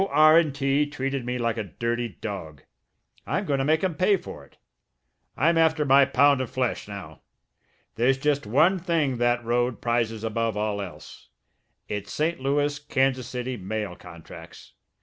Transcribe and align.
R.& 0.09 0.43
T. 0.49 0.87
treated 0.87 1.27
me 1.27 1.37
like 1.37 1.57
a 1.57 1.63
dirty 1.63 2.07
dog. 2.21 2.63
I'm 3.27 3.45
going 3.45 3.59
to 3.59 3.63
make 3.63 3.83
'em 3.83 3.93
pay 3.93 4.17
for 4.17 4.43
it; 4.43 4.57
I'm 5.37 5.59
after 5.59 5.85
my 5.85 6.05
pound 6.05 6.41
of 6.41 6.49
flesh 6.49 6.87
now! 6.87 7.21
There's 7.97 8.17
just 8.17 8.47
one 8.47 8.79
thing 8.79 9.17
that 9.17 9.45
road 9.45 9.79
prizes 9.79 10.23
above 10.23 10.57
all 10.57 10.81
else 10.81 11.29
it's 11.87 12.11
St. 12.11 12.39
Louis 12.39 12.79
Kansas 12.79 13.27
City 13.27 13.57
mail 13.57 13.95
contracts. 13.95 14.73